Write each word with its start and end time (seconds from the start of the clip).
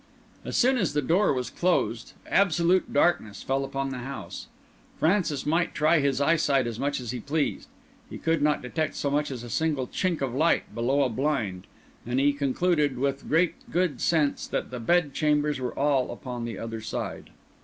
As 0.43 0.57
soon 0.57 0.79
as 0.79 0.93
the 0.93 1.01
door 1.03 1.31
was 1.31 1.51
closed, 1.51 2.13
absolute 2.25 2.91
darkness 2.91 3.43
fell 3.43 3.63
upon 3.63 3.91
the 3.91 3.99
house; 3.99 4.47
Francis 4.99 5.45
might 5.45 5.75
try 5.75 5.99
his 5.99 6.19
eyesight 6.19 6.65
as 6.65 6.79
much 6.79 6.99
as 6.99 7.11
he 7.11 7.19
pleased, 7.19 7.67
he 8.09 8.17
could 8.17 8.41
not 8.41 8.63
detect 8.63 8.95
so 8.95 9.11
much 9.11 9.29
as 9.29 9.43
a 9.43 9.47
single 9.51 9.85
chink 9.85 10.19
of 10.21 10.33
light 10.33 10.73
below 10.73 11.03
a 11.03 11.09
blind; 11.09 11.67
and 12.03 12.19
he 12.19 12.33
concluded, 12.33 12.97
with 12.97 13.29
great 13.29 13.53
good 13.71 14.01
sense, 14.01 14.47
that 14.47 14.71
the 14.71 14.79
bed 14.79 15.13
chambers 15.13 15.59
were 15.59 15.77
all 15.77 16.09
upon 16.09 16.45
the 16.45 16.57
other 16.57 16.81
side. 16.81 17.29